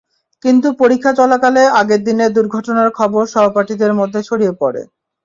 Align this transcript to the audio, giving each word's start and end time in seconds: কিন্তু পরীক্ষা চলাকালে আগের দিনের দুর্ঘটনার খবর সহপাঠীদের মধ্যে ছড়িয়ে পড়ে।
কিন্তু 0.43 0.67
পরীক্ষা 0.81 1.11
চলাকালে 1.19 1.63
আগের 1.81 2.01
দিনের 2.07 2.29
দুর্ঘটনার 2.37 2.89
খবর 2.99 3.23
সহপাঠীদের 3.33 3.91
মধ্যে 3.99 4.19
ছড়িয়ে 4.27 4.53
পড়ে। 4.61 4.81